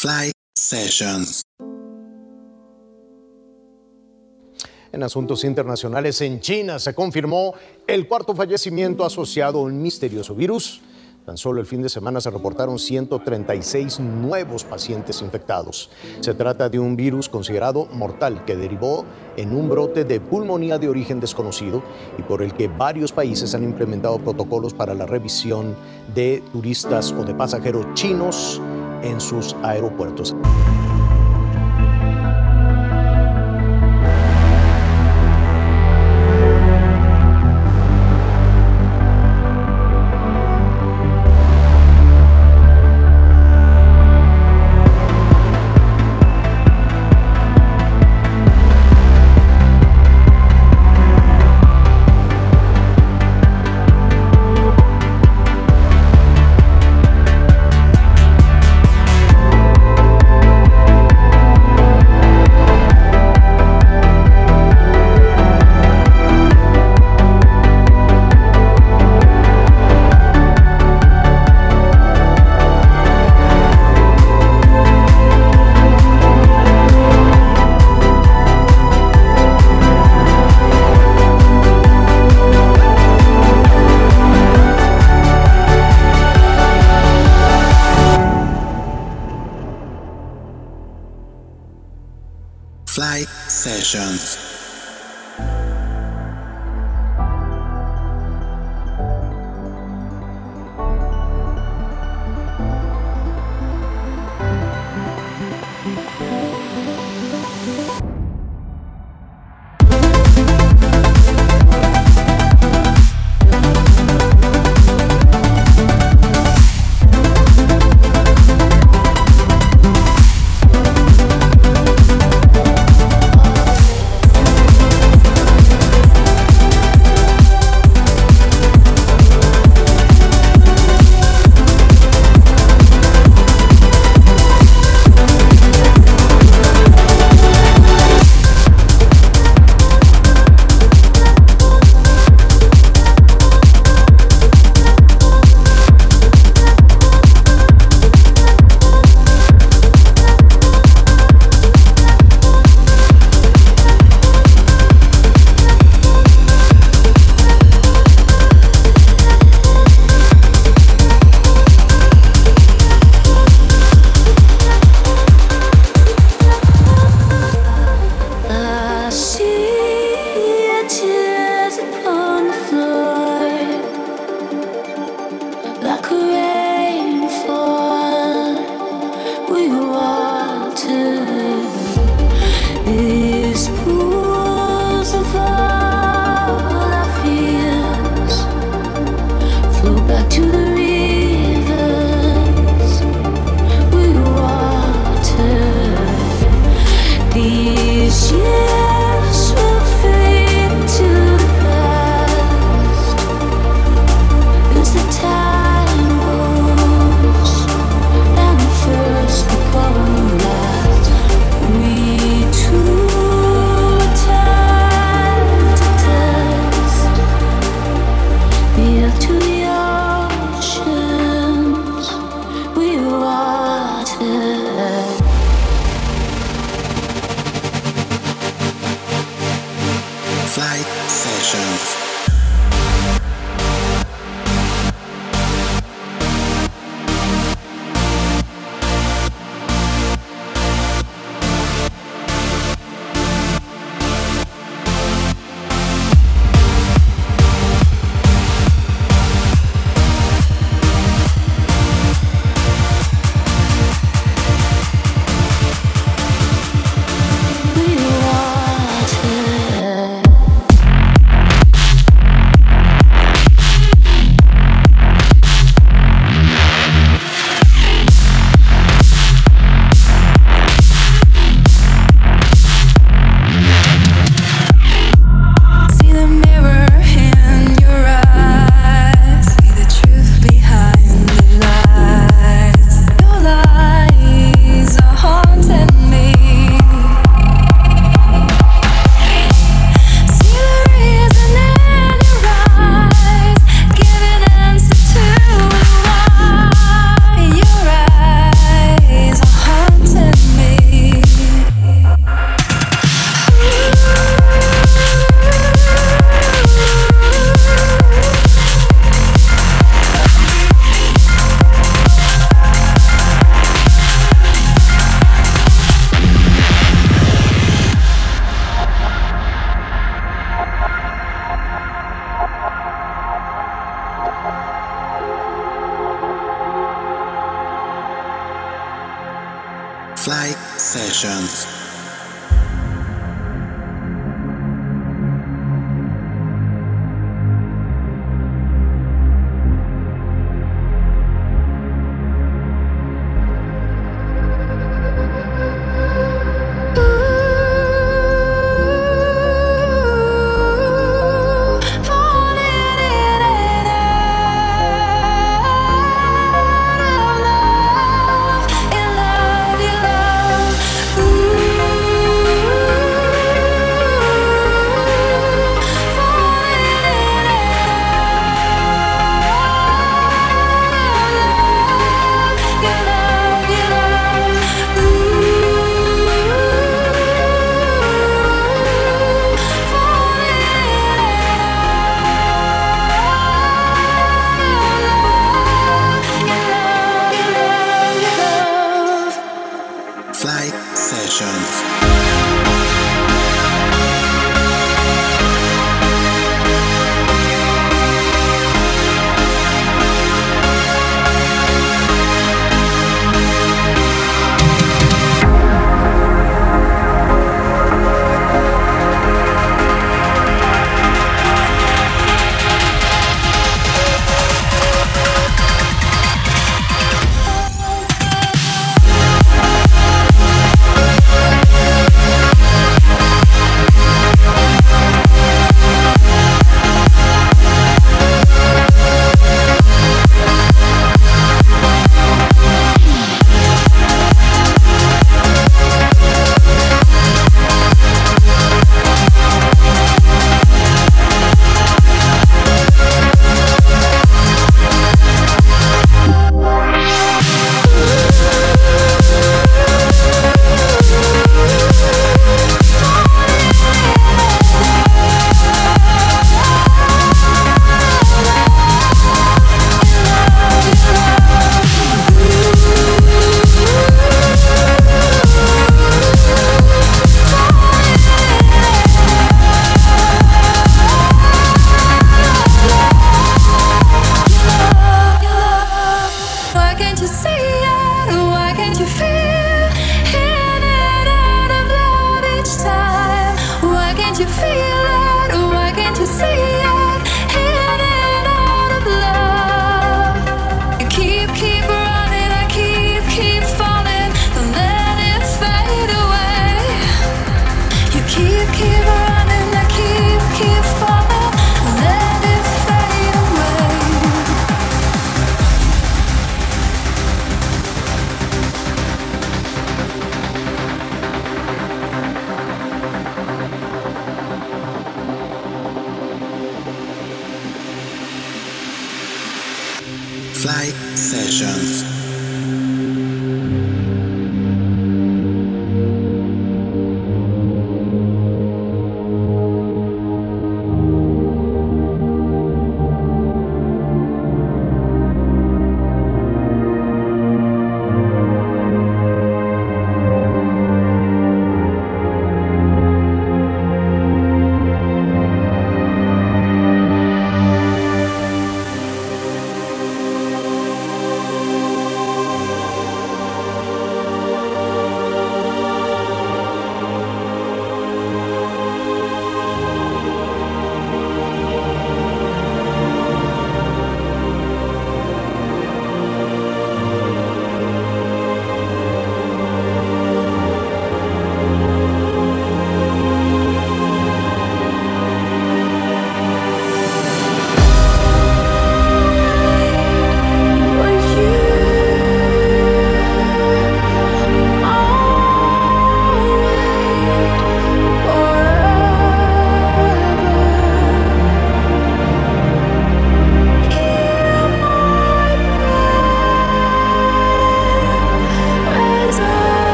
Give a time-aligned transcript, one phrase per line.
[0.00, 1.42] Fly Sessions.
[4.92, 7.52] En asuntos internacionales, en China se confirmó
[7.86, 10.80] el cuarto fallecimiento asociado a un misterioso virus.
[11.26, 15.90] Tan solo el fin de semana se reportaron 136 nuevos pacientes infectados.
[16.20, 19.04] Se trata de un virus considerado mortal que derivó
[19.36, 21.82] en un brote de pulmonía de origen desconocido
[22.16, 25.76] y por el que varios países han implementado protocolos para la revisión
[26.14, 28.62] de turistas o de pasajeros chinos
[29.02, 30.34] en sus aeropuertos.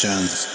[0.00, 0.49] Sessions.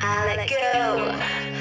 [0.00, 1.51] I let go,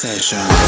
[0.00, 0.59] session.